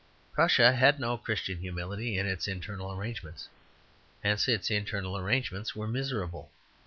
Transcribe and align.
Prussia 0.33 0.71
had 0.73 0.99
no 0.99 1.15
Christian 1.15 1.59
humility 1.59 2.17
in 2.17 2.25
its 2.25 2.47
internal 2.47 2.91
arrangements; 2.91 3.49
hence 4.23 4.47
its 4.47 4.71
internal 4.71 5.15
arrangements 5.15 5.75
were 5.75 5.87
miserable. 5.87 6.49